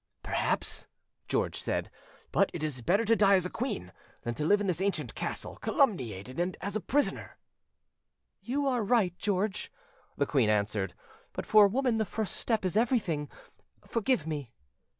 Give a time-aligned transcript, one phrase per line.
[0.23, 0.87] "Perhaps,"
[1.27, 1.91] George said,
[2.31, 3.91] "but it is better to die as a queen
[4.23, 7.37] than to live in this ancient castle calumniated and a prisoner."
[8.41, 9.71] "You are right, George,"
[10.17, 10.95] the queen answered;
[11.33, 13.29] "but for a woman the first step is everything:
[13.85, 14.51] forgive me".